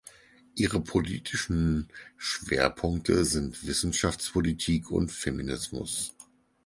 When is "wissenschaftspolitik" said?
3.67-4.89